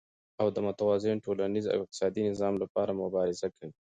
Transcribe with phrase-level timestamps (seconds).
[0.41, 3.71] او د متوازن ټولنيز او اقتصادي نظام لپاره مبارزه کوي،